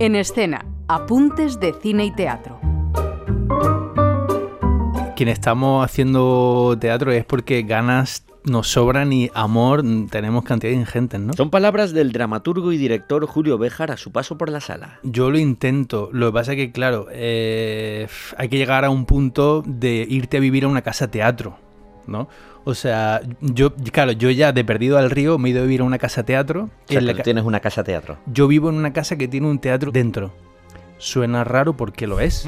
En 0.00 0.16
escena, 0.16 0.64
apuntes 0.88 1.60
de 1.60 1.74
cine 1.74 2.06
y 2.06 2.10
teatro. 2.10 2.58
Quienes 5.14 5.34
estamos 5.34 5.84
haciendo 5.84 6.74
teatro 6.80 7.12
es 7.12 7.26
porque 7.26 7.60
ganas 7.64 8.24
nos 8.44 8.68
sobran 8.68 9.12
y 9.12 9.30
amor 9.34 9.82
tenemos 10.10 10.44
cantidad 10.44 10.72
ingentes, 10.72 11.20
¿no? 11.20 11.34
Son 11.34 11.50
palabras 11.50 11.92
del 11.92 12.12
dramaturgo 12.12 12.72
y 12.72 12.78
director 12.78 13.26
Julio 13.26 13.58
Béjar 13.58 13.90
a 13.90 13.98
su 13.98 14.10
paso 14.10 14.38
por 14.38 14.48
la 14.48 14.62
sala. 14.62 15.00
Yo 15.02 15.30
lo 15.30 15.38
intento, 15.38 16.08
lo 16.14 16.28
que 16.28 16.32
pasa 16.32 16.52
es 16.52 16.56
que, 16.56 16.72
claro, 16.72 17.08
eh, 17.12 18.08
hay 18.38 18.48
que 18.48 18.56
llegar 18.56 18.86
a 18.86 18.90
un 18.90 19.04
punto 19.04 19.62
de 19.66 20.06
irte 20.08 20.38
a 20.38 20.40
vivir 20.40 20.64
a 20.64 20.68
una 20.68 20.80
casa 20.80 21.10
teatro, 21.10 21.58
¿no? 22.06 22.26
O 22.64 22.74
sea, 22.74 23.22
yo, 23.40 23.74
claro, 23.74 24.12
yo 24.12 24.30
ya 24.30 24.52
de 24.52 24.64
perdido 24.64 24.98
al 24.98 25.10
río 25.10 25.38
me 25.38 25.48
he 25.48 25.52
ido 25.52 25.60
a 25.60 25.64
vivir 25.64 25.80
a 25.80 25.84
una 25.84 25.98
casa 25.98 26.24
teatro. 26.24 26.68
O 26.88 26.92
sea, 26.92 27.22
tienes 27.22 27.44
una 27.44 27.60
casa 27.60 27.82
teatro. 27.84 28.18
Yo 28.26 28.48
vivo 28.48 28.68
en 28.68 28.76
una 28.76 28.92
casa 28.92 29.16
que 29.16 29.28
tiene 29.28 29.48
un 29.48 29.58
teatro 29.58 29.90
dentro. 29.90 30.32
Suena 30.98 31.44
raro 31.44 31.74
porque 31.74 32.06
lo 32.06 32.20
es. 32.20 32.46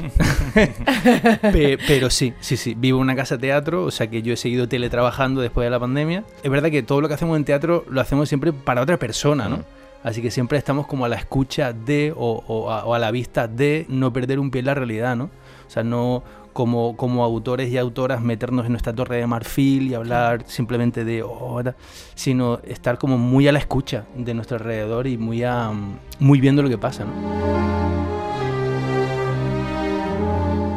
pero 1.87 2.11
sí, 2.11 2.33
sí, 2.39 2.55
sí. 2.55 2.75
Vivo 2.75 2.99
en 2.99 3.03
una 3.03 3.15
casa 3.15 3.39
teatro, 3.39 3.83
o 3.83 3.89
sea 3.89 4.07
que 4.07 4.21
yo 4.21 4.33
he 4.33 4.37
seguido 4.37 4.67
teletrabajando 4.67 5.41
después 5.41 5.65
de 5.65 5.71
la 5.71 5.79
pandemia. 5.79 6.23
Es 6.43 6.51
verdad 6.51 6.69
que 6.69 6.83
todo 6.83 7.01
lo 7.01 7.07
que 7.07 7.15
hacemos 7.15 7.35
en 7.35 7.45
teatro 7.45 7.83
lo 7.89 7.99
hacemos 7.99 8.29
siempre 8.29 8.53
para 8.53 8.83
otra 8.83 8.97
persona, 8.97 9.49
¿no? 9.49 9.57
Mm. 9.57 9.63
Así 10.03 10.21
que 10.21 10.31
siempre 10.31 10.57
estamos 10.57 10.85
como 10.85 11.05
a 11.05 11.09
la 11.09 11.15
escucha 11.15 11.73
de 11.73 12.13
o, 12.15 12.69
a, 12.69 12.99
la 12.99 13.11
vista 13.11 13.47
de 13.47 13.85
no 13.89 14.11
perder 14.11 14.39
un 14.39 14.51
pie 14.51 14.59
en 14.59 14.65
la 14.65 14.73
realidad, 14.73 15.15
¿no? 15.15 15.25
O 15.25 15.69
sea, 15.69 15.83
no 15.83 16.23
como, 16.51 16.95
como 16.97 17.23
autores 17.23 17.71
y 17.71 17.77
autoras 17.77 18.21
meternos 18.21 18.65
en 18.65 18.73
nuestra 18.73 18.93
torre 18.93 19.17
de 19.17 19.27
marfil 19.27 19.89
y 19.89 19.93
hablar 19.95 20.43
simplemente 20.45 21.03
de 21.03 21.23
oh, 21.23 21.63
sino 22.13 22.59
estar 22.65 22.99
como 22.99 23.17
muy 23.17 23.47
a 23.47 23.51
la 23.51 23.59
escucha 23.59 24.05
de 24.15 24.33
nuestro 24.33 24.57
alrededor 24.57 25.07
y 25.07 25.17
muy, 25.17 25.43
a, 25.43 25.71
muy 26.19 26.39
viendo 26.39 26.61
lo 26.61 26.69
que 26.69 26.77
pasa, 26.77 27.05
¿no? 27.05 27.63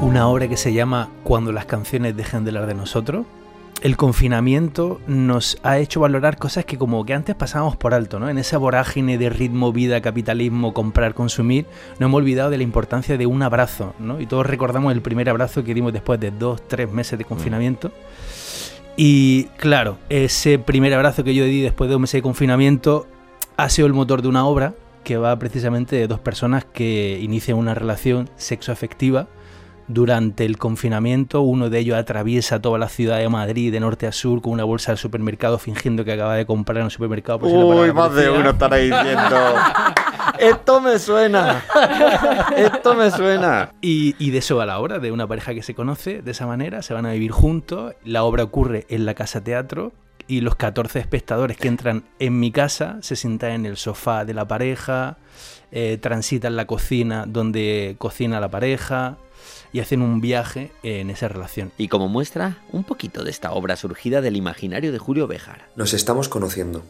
una 0.06 0.29
obra 0.29 0.47
que 0.47 0.56
se 0.56 0.73
llama 0.73 1.08
Cuando 1.25 1.51
las 1.51 1.67
canciones 1.67 2.17
dejen 2.17 2.45
de 2.45 2.51
hablar 2.51 2.67
de 2.67 2.75
nosotros. 2.75 3.27
El 3.83 3.97
confinamiento 3.97 5.01
nos 5.07 5.59
ha 5.63 5.79
hecho 5.79 6.01
valorar 6.01 6.39
cosas 6.39 6.65
que 6.65 6.79
como 6.79 7.05
que 7.05 7.13
antes 7.13 7.35
pasábamos 7.35 7.77
por 7.77 7.93
alto, 7.93 8.19
¿no? 8.19 8.29
En 8.31 8.39
esa 8.39 8.57
vorágine 8.57 9.19
de 9.19 9.29
ritmo, 9.29 9.71
vida, 9.71 10.01
capitalismo, 10.01 10.73
comprar, 10.73 11.13
consumir, 11.15 11.67
no 11.99 12.07
hemos 12.07 12.19
olvidado 12.19 12.51
de 12.51 12.57
la 12.57 12.63
importancia 12.63 13.19
de 13.19 13.27
un 13.27 13.43
abrazo, 13.43 13.95
¿no? 13.99 14.19
Y 14.21 14.27
todos 14.27 14.47
recordamos 14.47 14.93
el 14.93 15.03
primer 15.03 15.29
abrazo 15.29 15.63
que 15.63 15.75
dimos 15.75 15.93
después 15.93 16.19
de 16.19 16.31
dos, 16.31 16.67
tres 16.67 16.91
meses 16.91 17.19
de 17.19 17.25
mm. 17.25 17.29
confinamiento. 17.29 17.93
Y 18.97 19.45
claro, 19.59 19.99
ese 20.09 20.59
primer 20.59 20.95
abrazo 20.95 21.23
que 21.23 21.35
yo 21.35 21.45
di 21.45 21.61
después 21.61 21.91
de 21.91 21.97
un 21.97 22.03
mes 22.03 22.13
de 22.13 22.23
confinamiento 22.23 23.07
ha 23.59 23.69
sido 23.69 23.87
el 23.87 23.93
motor 23.93 24.23
de 24.23 24.29
una 24.29 24.47
obra 24.47 24.75
que 25.05 25.19
va 25.19 25.39
precisamente 25.39 25.97
de 25.97 26.09
dos 26.09 26.19
personas 26.19 26.65
que 26.65 27.19
inician 27.21 27.59
una 27.59 27.75
relación 27.75 28.31
sexoafectiva 28.37 29.29
durante 29.89 30.45
el 30.45 30.59
confinamiento, 30.59 31.42
uno 31.42 31.70
de 31.70 31.79
ellos 31.79 31.97
atraviesa 31.97 32.61
toda 32.61 32.79
la 32.79 32.89
ciudad 32.89 33.19
de 33.19 33.29
Madrid 33.29 33.73
de 33.73 33.81
norte 33.81 34.06
a 34.06 34.12
sur 34.12 34.42
con 34.42 34.53
una 34.53 34.65
bolsa 34.65 34.92
de 34.92 34.98
supermercado 34.98 35.59
fingiendo 35.59 36.05
que 36.05 36.12
acaba 36.12 36.34
de 36.34 36.47
comprar 36.47 36.79
en 36.79 36.84
un 36.84 36.91
supermercado. 36.91 37.47
Uy, 37.47 37.92
más 37.92 38.14
de 38.14 38.31
uno 38.31 38.51
estará 38.51 38.77
diciendo. 38.77 39.37
Esto 40.39 40.81
me 40.81 40.98
suena. 40.98 41.64
Esto 42.57 42.95
me 42.95 43.11
suena. 43.11 43.73
Y, 43.81 44.14
y, 44.19 44.31
de 44.31 44.39
eso 44.39 44.57
va 44.57 44.67
la 44.67 44.79
obra, 44.81 44.98
de 44.98 45.12
una 45.12 45.27
pareja 45.27 45.55
que 45.55 45.62
se 45.62 45.75
conoce 45.75 46.20
de 46.20 46.31
esa 46.31 46.47
manera, 46.47 46.83
se 46.83 46.92
van 46.92 47.07
a 47.07 47.12
vivir 47.12 47.31
juntos. 47.31 47.95
La 48.05 48.25
obra 48.25 48.42
ocurre 48.42 48.87
en 48.89 49.07
la 49.07 49.14
casa 49.14 49.42
teatro 49.42 49.92
y 50.29 50.41
los 50.41 50.57
14 50.57 50.98
espectadores 50.98 51.57
que 51.57 51.69
entran 51.69 52.05
en 52.19 52.39
mi 52.39 52.51
casa 52.51 52.98
se 53.01 53.17
sientan 53.17 53.53
en 53.53 53.67
el 53.67 53.77
sofá 53.77 54.25
de 54.25 54.34
la 54.34 54.48
pareja, 54.48 55.19
eh, 55.70 55.98
transitan 56.01 56.57
la 56.57 56.67
cocina 56.67 57.25
donde 57.27 57.97
cocina 57.98 58.41
la 58.41 58.51
pareja, 58.51 59.17
y 59.73 59.81
hacen 59.81 60.03
un 60.03 60.20
viaje 60.20 60.73
en 60.83 61.11
esa 61.11 61.29
relación. 61.29 61.73
Y 61.79 61.89
como 61.89 62.09
muestra, 62.09 62.62
un 62.73 62.84
poquito 62.84 63.25
de 63.25 63.31
esta 63.31 63.52
obra 63.52 63.77
surgida 63.77 64.20
del 64.20 64.36
imaginario 64.36 64.92
de 64.92 64.98
Julio 64.98 65.27
Bejar. 65.27 65.69
Nos 65.77 65.92
estamos 65.92 66.29
conociendo. 66.29 66.83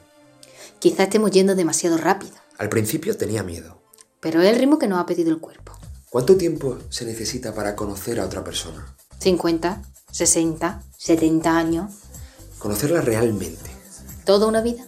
Quizá 0.78 1.04
estemos 1.04 1.30
yendo 1.30 1.54
demasiado 1.54 1.96
rápido. 1.96 2.34
Al 2.58 2.68
principio 2.68 3.16
tenía 3.16 3.42
miedo. 3.42 3.82
Pero 4.20 4.42
es 4.42 4.52
el 4.52 4.58
ritmo 4.58 4.78
que 4.78 4.88
nos 4.88 4.98
ha 4.98 5.06
pedido 5.06 5.30
el 5.30 5.38
cuerpo. 5.38 5.72
¿Cuánto 6.10 6.36
tiempo 6.36 6.78
se 6.88 7.04
necesita 7.04 7.54
para 7.54 7.76
conocer 7.76 8.20
a 8.20 8.24
otra 8.24 8.42
persona? 8.44 8.96
50, 9.18 9.82
60, 10.10 10.82
70 10.96 11.56
años. 11.56 11.92
Conocerla 12.58 13.00
realmente. 13.00 13.70
¿Toda 14.24 14.46
una 14.46 14.60
vida? 14.60 14.86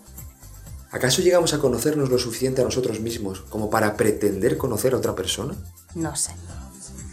¿Acaso 0.91 1.21
llegamos 1.21 1.53
a 1.53 1.59
conocernos 1.59 2.09
lo 2.09 2.19
suficiente 2.19 2.63
a 2.63 2.65
nosotros 2.65 3.01
mismos 3.01 3.41
como 3.43 3.69
para 3.69 3.97
pretender 3.97 4.57
conocer 4.57 4.95
a 4.95 4.97
otra 4.97 5.15
persona? 5.15 5.55
No 5.95 6.17
sé. 6.17 6.33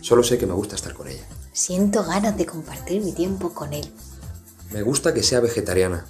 Solo 0.05 0.21
sé 0.21 0.37
que 0.37 0.45
me 0.45 0.53
gusta 0.53 0.75
estar 0.75 0.93
con 0.93 1.07
ella. 1.07 1.23
Siento 1.51 2.03
ganas 2.03 2.37
de 2.37 2.45
compartir 2.45 3.01
mi 3.01 3.11
tiempo 3.11 3.55
con 3.55 3.73
él. 3.73 3.91
Me 4.69 4.83
gusta 4.83 5.15
que 5.15 5.23
sea 5.23 5.39
vegetariana. 5.39 6.05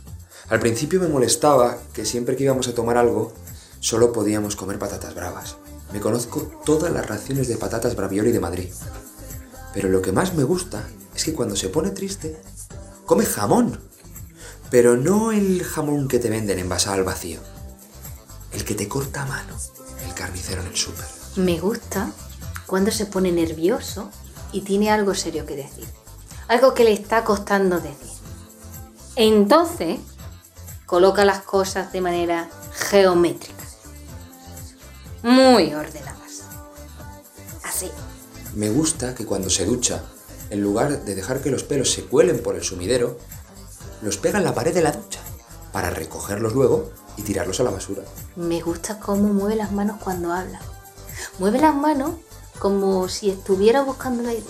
Al 0.50 0.59
principio 0.59 1.00
me 1.00 1.07
molestaba 1.07 1.78
que 1.94 2.03
siempre 2.03 2.35
que 2.35 2.44
íbamos 2.44 2.67
a 2.67 2.75
tomar 2.75 2.97
algo, 2.97 3.31
solo 3.79 4.11
podíamos 4.11 4.57
comer 4.57 4.79
patatas 4.79 5.16
bravas. 5.16 5.55
Me 5.94 6.01
conozco 6.01 6.41
todas 6.66 6.91
las 6.91 7.07
raciones 7.07 7.47
de 7.47 7.55
patatas 7.55 7.95
bravioli 7.95 8.34
de 8.34 8.41
Madrid. 8.41 8.69
Pero 9.73 9.88
lo 9.88 10.01
que 10.01 10.11
más 10.11 10.34
me 10.34 10.44
gusta 10.44 10.85
es 11.16 11.23
que 11.23 11.34
cuando 11.34 11.55
se 11.55 11.69
pone 11.69 11.91
triste, 11.91 12.35
come 13.05 13.25
jamón. 13.25 13.79
Pero 14.69 14.97
no 14.97 15.31
el 15.31 15.63
jamón 15.63 16.09
que 16.09 16.19
te 16.19 16.29
venden 16.29 16.59
envasado 16.59 16.97
al 16.97 17.05
vacío. 17.05 17.39
El 18.51 18.66
que 18.66 18.75
te 18.75 18.89
corta 18.89 19.22
a 19.22 19.25
mano 19.25 19.55
el 20.05 20.13
carnicero 20.13 20.61
en 20.61 20.67
el 20.67 20.75
súper. 20.75 21.05
Me 21.38 21.59
gusta 21.59 22.11
cuando 22.68 22.92
se 22.92 23.06
pone 23.06 23.31
nervioso 23.31 24.09
y 24.52 24.62
tiene 24.62 24.90
algo 24.92 25.14
serio 25.16 25.46
que 25.46 25.56
decir, 25.56 25.86
algo 26.48 26.74
que 26.74 26.84
le 26.84 26.94
está 26.94 27.24
costando 27.24 27.80
decir. 27.80 28.12
Entonces, 29.16 30.00
coloca 30.86 31.26
las 31.26 31.42
cosas 31.42 31.92
de 31.92 32.02
manera 32.02 32.50
geométrica, 32.74 33.64
muy 35.24 35.74
ordenadas. 35.74 36.44
Así. 37.64 37.90
Me 38.53 38.70
gusta 38.70 39.16
que 39.16 39.26
cuando 39.26 39.50
se 39.50 39.66
ducha, 39.66 40.03
en 40.50 40.62
lugar 40.62 41.03
de 41.03 41.16
dejar 41.16 41.42
que 41.42 41.52
los 41.52 41.64
pelos 41.64 41.92
se 41.92 42.03
cuelen 42.03 42.42
por 42.42 42.56
el 42.56 42.64
sumidero, 42.64 43.18
los 44.02 44.18
pega 44.18 44.38
en 44.38 44.46
la 44.46 44.53
pared 44.53 44.74
de 44.74 44.82
la 44.82 44.92
ducha 44.92 45.20
para 45.72 45.90
recogerlos 45.90 46.53
luego 46.53 46.92
y 47.18 47.24
tirarlos 47.24 47.59
a 47.59 47.64
la 47.64 47.72
basura. 47.72 48.03
Me 48.36 48.62
gusta 48.62 49.00
cómo 49.00 49.34
mueve 49.34 49.56
las 49.56 49.72
manos 49.72 49.97
cuando 50.02 50.32
habla. 50.32 50.62
Mueve 51.40 51.59
las 51.59 51.76
manos 51.76 52.12
como 52.59 53.07
si 53.09 53.29
estuviera 53.29 53.81
buscando 53.81 54.23
la 54.23 54.33
idea, 54.33 54.43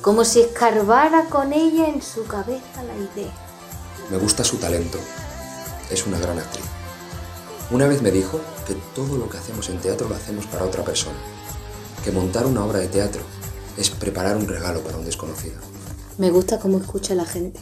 como 0.00 0.24
si 0.24 0.40
escarbara 0.40 1.26
con 1.26 1.52
ella 1.52 1.88
en 1.88 2.02
su 2.02 2.24
cabeza 2.26 2.82
la 2.82 2.94
idea. 2.94 3.32
Me 4.10 4.18
gusta 4.18 4.44
su 4.44 4.56
talento, 4.56 4.98
es 5.90 6.06
una 6.06 6.18
gran 6.18 6.38
actriz. 6.38 6.64
Una 7.70 7.86
vez 7.86 8.02
me 8.02 8.10
dijo 8.10 8.40
que 8.66 8.74
todo 8.94 9.16
lo 9.16 9.28
que 9.28 9.38
hacemos 9.38 9.68
en 9.68 9.80
teatro 9.80 10.08
lo 10.08 10.16
hacemos 10.16 10.46
para 10.46 10.64
otra 10.64 10.84
persona, 10.84 11.18
que 12.04 12.10
montar 12.10 12.46
una 12.46 12.64
obra 12.64 12.80
de 12.80 12.88
teatro 12.88 13.22
es 13.76 13.90
preparar 13.90 14.36
un 14.36 14.48
regalo 14.48 14.80
para 14.80 14.98
un 14.98 15.04
desconocido. 15.04 15.56
Me 16.18 16.30
gusta 16.30 16.58
cómo 16.58 16.78
escucha 16.78 17.12
a 17.12 17.16
la 17.16 17.24
gente, 17.24 17.60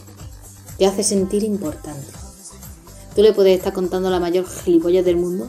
te 0.77 0.85
hace 0.85 1.03
sentir 1.03 1.43
importante. 1.43 2.07
Tú 3.15 3.21
le 3.21 3.33
puedes 3.33 3.57
estar 3.57 3.73
contando 3.73 4.09
la 4.09 4.19
mayor 4.19 4.47
gilipollas 4.47 5.05
del 5.05 5.17
mundo 5.17 5.47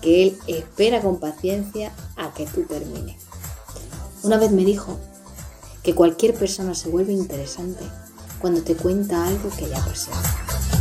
que 0.00 0.22
él 0.22 0.38
espera 0.46 1.00
con 1.00 1.20
paciencia 1.20 1.92
a 2.16 2.32
que 2.32 2.46
tú 2.46 2.62
termines. 2.62 3.29
Una 4.22 4.36
vez 4.36 4.50
me 4.50 4.66
dijo 4.66 4.98
que 5.82 5.94
cualquier 5.94 6.34
persona 6.34 6.74
se 6.74 6.90
vuelve 6.90 7.14
interesante 7.14 7.82
cuando 8.38 8.62
te 8.62 8.76
cuenta 8.76 9.26
algo 9.26 9.48
que 9.56 9.66
le 9.66 9.74
apasiona. 9.74 10.79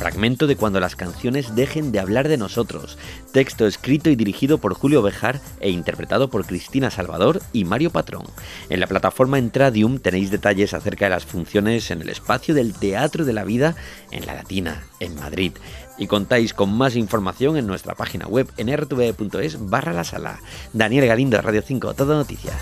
Fragmento 0.00 0.46
de 0.46 0.56
Cuando 0.56 0.80
las 0.80 0.96
canciones 0.96 1.54
dejen 1.54 1.92
de 1.92 2.00
hablar 2.00 2.28
de 2.28 2.38
nosotros. 2.38 2.96
Texto 3.34 3.66
escrito 3.66 4.08
y 4.08 4.16
dirigido 4.16 4.56
por 4.56 4.72
Julio 4.72 5.02
Bejar 5.02 5.42
e 5.60 5.68
interpretado 5.68 6.30
por 6.30 6.46
Cristina 6.46 6.90
Salvador 6.90 7.42
y 7.52 7.66
Mario 7.66 7.90
Patrón. 7.90 8.24
En 8.70 8.80
la 8.80 8.86
plataforma 8.86 9.36
Entradium 9.36 9.98
tenéis 9.98 10.30
detalles 10.30 10.72
acerca 10.72 11.04
de 11.04 11.10
las 11.10 11.26
funciones 11.26 11.90
en 11.90 12.00
el 12.00 12.08
espacio 12.08 12.54
del 12.54 12.72
Teatro 12.72 13.26
de 13.26 13.34
la 13.34 13.44
Vida 13.44 13.76
en 14.10 14.24
La 14.24 14.34
Latina, 14.34 14.84
en 15.00 15.16
Madrid 15.16 15.52
y 15.98 16.06
contáis 16.06 16.54
con 16.54 16.72
más 16.72 16.96
información 16.96 17.58
en 17.58 17.66
nuestra 17.66 17.94
página 17.94 18.26
web 18.26 18.50
en 18.56 18.74
rtv.es 18.74 19.68
barra 19.68 19.92
la 19.92 20.04
sala. 20.04 20.40
Daniel 20.72 21.06
Galindo, 21.06 21.38
Radio 21.42 21.60
5, 21.60 21.92
Todo 21.92 22.14
Noticias. 22.14 22.56